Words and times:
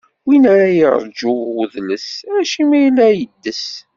Win 0.25 0.43
ara 0.53 0.67
yeṛǧu 0.77 1.31
udles, 1.61 2.07
acimi 2.37 2.77
i 2.87 2.89
la 2.97 3.07
yeddes? 3.17 3.65